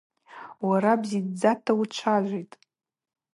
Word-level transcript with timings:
Уара 0.67 0.93
бзидздзата 1.01 1.71
учважвитӏ. 1.81 2.55